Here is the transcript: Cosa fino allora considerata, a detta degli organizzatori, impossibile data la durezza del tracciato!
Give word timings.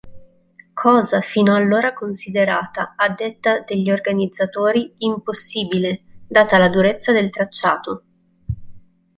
Cosa 0.73 1.21
fino 1.21 1.53
allora 1.55 1.93
considerata, 1.93 2.93
a 2.97 3.07
detta 3.09 3.59
degli 3.59 3.91
organizzatori, 3.91 4.95
impossibile 4.97 6.23
data 6.27 6.57
la 6.57 6.69
durezza 6.69 7.11
del 7.11 7.29
tracciato! 7.29 8.03